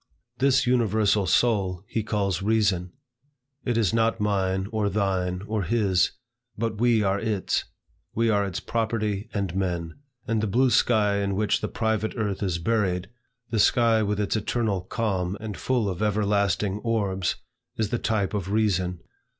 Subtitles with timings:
[0.39, 2.91] This universal soul, he calls Reason:
[3.63, 6.13] it is not mine, or thine, or his,
[6.57, 7.65] but we are its;
[8.15, 9.93] we are its property and men.
[10.27, 13.09] And the blue sky in which the private earth is buried,
[13.51, 17.35] the sky with its eternal calm, and full of everlasting orbs,
[17.77, 19.01] is the type of Reason.